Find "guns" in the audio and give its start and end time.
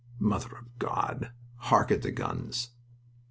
2.11-2.69